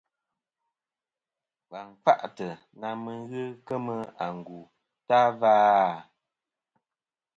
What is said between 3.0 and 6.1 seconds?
mɨ n-ghɨ kɨmɨ àngù ta va à?